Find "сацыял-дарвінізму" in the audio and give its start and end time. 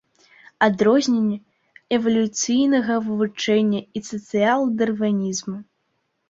4.09-5.57